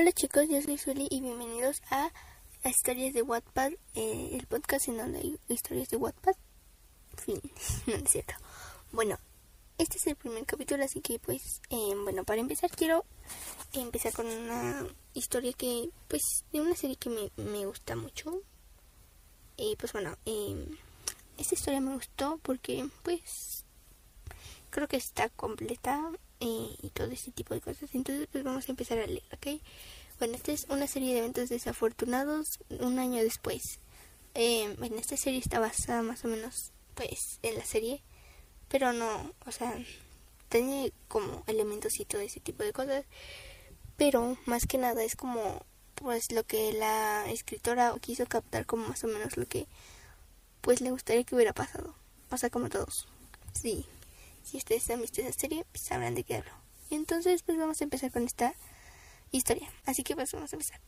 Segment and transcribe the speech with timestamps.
[0.00, 2.10] Hola chicos, yo soy Suli y bienvenidos a,
[2.64, 6.32] Historias de Wattpad, eh, el podcast en donde hay historias de Wattpad.
[7.18, 7.38] Fin,
[7.86, 8.32] no es cierto.
[8.92, 9.18] Bueno,
[9.76, 13.04] este es el primer capítulo, así que pues, eh, bueno, para empezar quiero
[13.74, 18.40] empezar con una historia que, pues, de una serie que me, me gusta mucho.
[19.58, 20.66] Y pues bueno, eh,
[21.36, 23.66] esta historia me gustó porque, pues,
[24.70, 26.10] creo que está completa
[26.40, 27.94] eh, y todo ese tipo de cosas.
[27.94, 29.60] Entonces, pues vamos a empezar a leer, ¿ok?
[30.18, 33.78] Bueno, esta es una serie de eventos desafortunados un año después.
[34.34, 38.02] Eh, bueno, esta serie está basada más o menos, pues, en la serie,
[38.68, 39.74] pero no, o sea,
[40.48, 43.04] tiene como elementos y todo ese tipo de cosas,
[43.96, 49.02] pero más que nada es como, pues, lo que la escritora quiso captar como más
[49.04, 49.66] o menos lo que,
[50.60, 51.94] pues, le gustaría que hubiera pasado.
[52.28, 53.08] Pasa como todos.
[53.52, 53.84] Sí.
[54.42, 56.52] Si ustedes han visto esa serie, pues sabrán de qué hablo.
[56.90, 58.54] Entonces, pues vamos a empezar con esta
[59.30, 59.68] historia.
[59.86, 60.80] Así que pues vamos a empezar.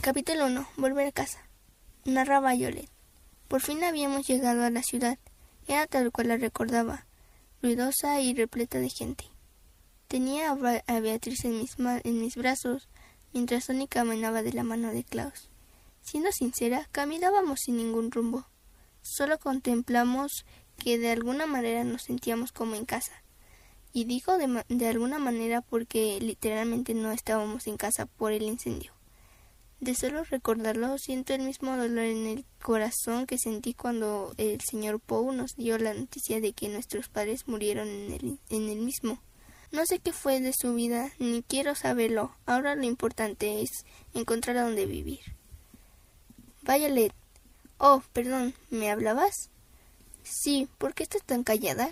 [0.00, 0.68] Capítulo 1.
[0.76, 1.38] Volver a casa.
[2.04, 2.90] Narraba Violet.
[3.48, 5.18] Por fin habíamos llegado a la ciudad.
[5.66, 7.06] Era tal cual la recordaba,
[7.62, 9.24] ruidosa y repleta de gente.
[10.08, 12.88] Tenía a Beatriz en mis, en mis brazos,
[13.32, 15.50] mientras Sony caminaba de la mano de Klaus.
[16.04, 18.46] Siendo sincera, caminábamos sin ningún rumbo.
[19.00, 20.44] Solo contemplamos
[20.76, 23.24] que de alguna manera nos sentíamos como en casa.
[23.90, 28.92] Y digo de, de, alguna manera porque literalmente no estábamos en casa por el incendio.
[29.80, 35.00] De solo recordarlo siento el mismo dolor en el corazón que sentí cuando el señor
[35.00, 39.22] Poe nos dio la noticia de que nuestros padres murieron en el, en el mismo.
[39.72, 42.36] No sé qué fue de su vida, ni quiero saberlo.
[42.44, 43.70] Ahora lo importante es
[44.12, 45.20] encontrar a dónde vivir.
[46.66, 47.12] Violet.
[47.76, 49.50] Oh, perdón, ¿me hablabas?
[50.22, 51.90] Sí, ¿por qué estás tan callada?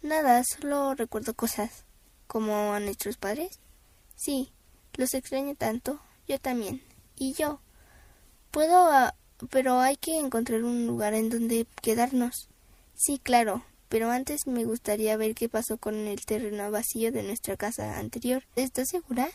[0.00, 1.84] Nada, solo recuerdo cosas.
[2.26, 3.60] ¿Como a nuestros padres?
[4.16, 4.50] Sí,
[4.94, 6.00] los extraño tanto.
[6.26, 6.82] Yo también.
[7.16, 7.60] ¿Y yo?
[8.50, 8.88] Puedo...
[8.88, 9.10] Uh,
[9.50, 12.48] pero hay que encontrar un lugar en donde quedarnos.
[12.94, 17.58] Sí, claro, pero antes me gustaría ver qué pasó con el terreno vacío de nuestra
[17.58, 18.42] casa anterior.
[18.56, 19.28] ¿Estás segura?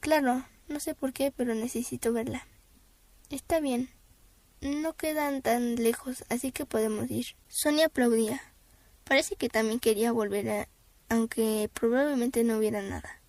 [0.00, 2.46] Claro, no sé por qué, pero necesito verla.
[3.30, 3.90] Está bien.
[4.60, 7.26] No quedan tan lejos, así que podemos ir.
[7.48, 8.40] Sonia aplaudía.
[9.04, 10.68] Parece que también quería volver
[11.08, 13.20] aunque probablemente no hubiera nada.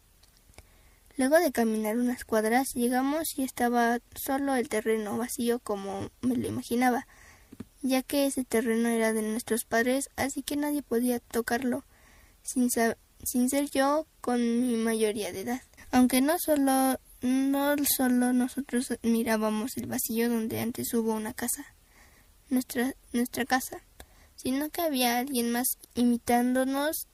[1.18, 6.48] Luego de caminar unas cuadras llegamos y estaba solo el terreno vacío como me lo
[6.48, 7.08] imaginaba,
[7.82, 11.86] ya que ese terreno era de nuestros padres, así que nadie podía tocarlo,
[12.44, 12.70] sin,
[13.24, 15.62] sin ser yo con mi mayoría de edad.
[15.92, 21.66] Aunque no solo no solo nosotros mirábamos el vacío donde antes hubo una casa,
[22.50, 23.82] nuestra, nuestra casa,
[24.36, 27.08] sino que había alguien más imitándonos.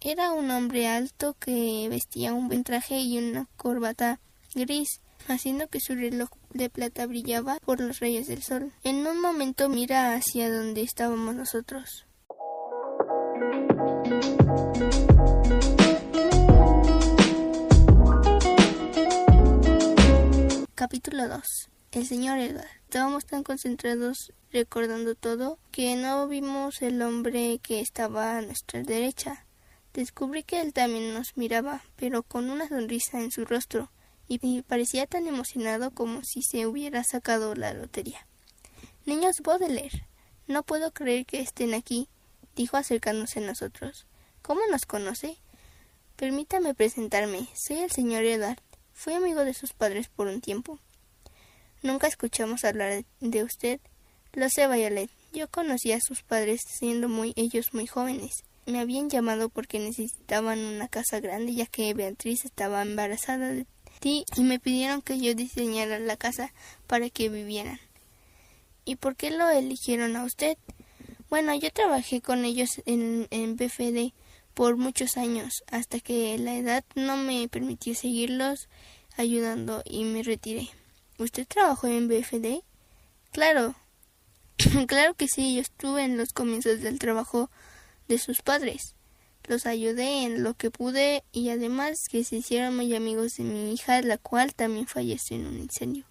[0.00, 4.20] Era un hombre alto que vestía un buen traje y una corbata
[4.54, 8.72] gris, haciendo que su reloj de plata brillaba por los rayos del sol.
[8.84, 12.07] En un momento mira hacia donde estábamos nosotros.
[20.88, 21.42] Capítulo 2.
[21.92, 22.64] El señor Edward.
[22.84, 29.44] Estábamos tan concentrados recordando todo que no vimos el hombre que estaba a nuestra derecha.
[29.92, 33.92] Descubrí que él también nos miraba, pero con una sonrisa en su rostro,
[34.28, 38.26] y parecía tan emocionado como si se hubiera sacado la lotería.
[39.04, 40.08] Niños Baudelaire,
[40.46, 42.08] no puedo creer que estén aquí,
[42.56, 44.06] dijo acercándose a nosotros.
[44.40, 45.36] ¿Cómo nos conoce?
[46.16, 47.46] Permítame presentarme.
[47.54, 48.62] Soy el señor Edward.
[48.98, 50.80] Fui amigo de sus padres por un tiempo.
[51.84, 53.78] Nunca escuchamos hablar de usted.
[54.32, 55.08] Lo sé, Violet.
[55.32, 58.42] Yo conocí a sus padres siendo muy ellos muy jóvenes.
[58.66, 63.66] Me habían llamado porque necesitaban una casa grande ya que Beatriz estaba embarazada de
[64.00, 66.52] ti y me pidieron que yo diseñara la casa
[66.88, 67.78] para que vivieran.
[68.84, 70.58] ¿Y por qué lo eligieron a usted?
[71.30, 74.12] Bueno, yo trabajé con ellos en, en BFD
[74.58, 78.68] por muchos años, hasta que la edad no me permitió seguirlos
[79.16, 80.68] ayudando y me retiré.
[81.16, 82.64] ¿Usted trabajó en BFD?
[83.30, 83.76] Claro,
[84.88, 87.52] claro que sí, yo estuve en los comienzos del trabajo
[88.08, 88.96] de sus padres.
[89.44, 93.72] Los ayudé en lo que pude y además que se hicieron muy amigos de mi
[93.72, 96.04] hija, la cual también falleció en un incendio.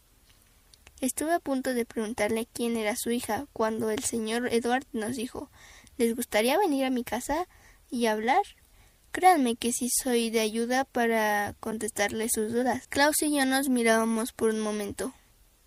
[1.02, 5.50] Estuve a punto de preguntarle quién era su hija cuando el señor Edward nos dijo
[5.98, 7.46] ¿Les gustaría venir a mi casa?
[7.90, 8.42] Y hablar.
[9.12, 12.88] Créanme que sí soy de ayuda para contestarle sus dudas.
[12.88, 15.14] Klaus y yo nos mirábamos por un momento.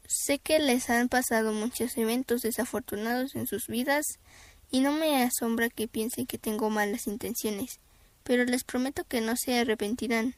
[0.07, 4.05] Sé que les han pasado muchos eventos desafortunados en sus vidas
[4.71, 7.81] y no me asombra que piensen que tengo malas intenciones,
[8.23, 10.35] pero les prometo que no se arrepentirán.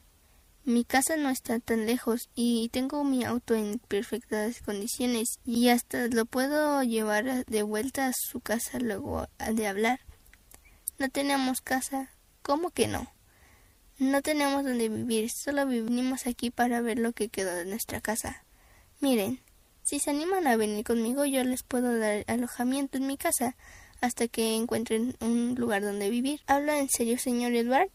[0.65, 6.07] Mi casa no está tan lejos y tengo mi auto en perfectas condiciones y hasta
[6.07, 9.99] lo puedo llevar de vuelta a su casa luego de hablar.
[10.97, 12.09] No tenemos casa.
[12.41, 13.11] ¿Cómo que no?
[13.97, 18.43] No tenemos donde vivir, solo vinimos aquí para ver lo que quedó de nuestra casa.
[18.99, 19.39] Miren,
[19.83, 23.55] si se animan a venir conmigo, yo les puedo dar alojamiento en mi casa
[24.01, 26.41] hasta que encuentren un lugar donde vivir.
[26.47, 27.89] ¿Habla en serio, señor Edward?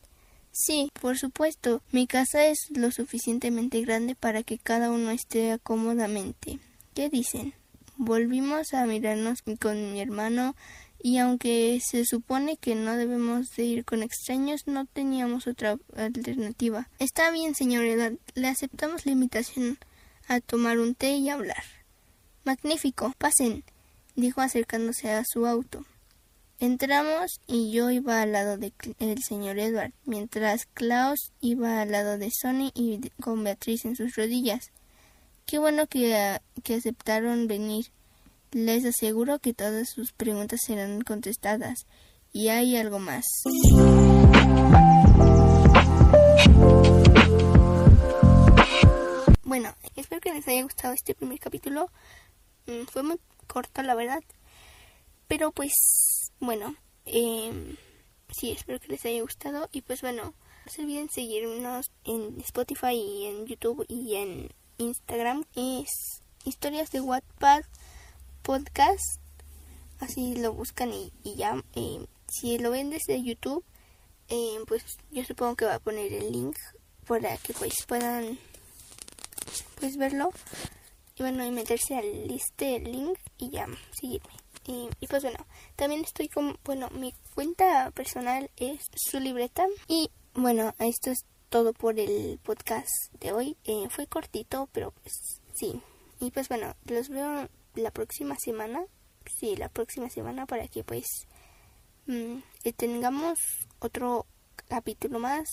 [0.53, 1.83] Sí, por supuesto.
[1.93, 6.59] Mi casa es lo suficientemente grande para que cada uno esté cómodamente.
[6.95, 7.55] ¿Qué dicen?
[7.97, 10.55] Volvimos a mirarnos con mi hermano
[11.01, 16.89] y aunque se supone que no debemos de ir con extraños, no teníamos otra alternativa.
[16.99, 19.79] Está bien, señor Edward, le aceptamos la invitación
[20.27, 21.63] a tomar un té y hablar.
[22.45, 23.65] Magnífico, pasen,
[24.17, 25.85] dijo acercándose a su auto.
[26.61, 32.31] Entramos y yo iba al lado del señor Edward, mientras Klaus iba al lado de
[32.33, 34.73] Sonny y con Beatriz en sus rodillas.
[35.47, 37.87] Qué bueno que, que aceptaron venir.
[38.53, 41.87] Les aseguro que todas sus preguntas serán contestadas.
[42.33, 43.25] Y hay algo más.
[49.45, 51.91] Bueno, espero que les haya gustado este primer capítulo.
[52.67, 54.21] Mm, fue muy corto, la verdad.
[55.27, 55.73] Pero pues
[56.41, 56.75] bueno,
[57.05, 57.77] eh,
[58.31, 60.33] sí, espero que les haya gustado y pues bueno,
[60.65, 64.49] no se olviden seguirnos en Spotify y en YouTube y en
[64.79, 65.45] Instagram.
[65.55, 67.63] Es historias de Wattpad
[68.49, 69.21] podcast.
[70.01, 71.63] Así lo buscan y, ya.
[71.75, 73.63] Eh, si lo ven desde YouTube,
[74.31, 76.57] eh, pues yo supongo que va a poner el link
[77.07, 78.39] para que pues puedan
[79.79, 80.31] pues verlo.
[81.17, 83.67] Y bueno, y meterse al este link y ya
[84.01, 84.33] seguirme.
[84.67, 85.47] Y, pues bueno,
[85.77, 89.67] también estoy con, bueno, mi cuenta personal es su libreta.
[89.89, 92.89] Y bueno, esto es todo por el podcast
[93.21, 93.59] de hoy.
[93.65, 95.83] Eh, fue cortito, pero pues sí.
[96.21, 98.85] Y pues bueno, los veo la próxima semana.
[99.39, 101.07] Sí, la próxima semana para que pues
[102.07, 102.39] mm,
[102.77, 103.39] tengamos
[103.79, 104.27] otro
[104.69, 105.49] capítulo más.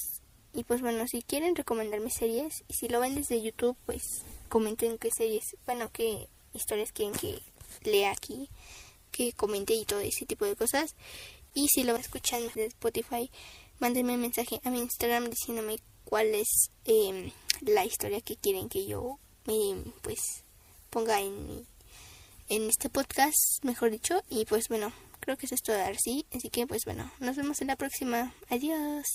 [0.54, 4.01] Y pues bueno, si quieren recomendarme series y si lo ven desde YouTube, pues
[4.48, 7.42] comenten qué series, bueno, qué historias quieren que
[7.83, 8.50] lea aquí
[9.16, 10.95] que comente y todo ese tipo de cosas.
[11.54, 13.31] Y si lo escuchan desde Spotify,
[13.80, 17.31] mándenme un mensaje a mi Instagram diciéndome cuál es em,
[17.62, 20.44] la historia que quieren que yo me pues
[20.89, 21.66] ponga en,
[22.50, 24.22] en este podcast, mejor dicho.
[24.30, 26.26] Y pues bueno, creo que eso es todo así.
[26.34, 28.34] Así que pues bueno, nos vemos en la próxima.
[28.50, 29.06] Adiós.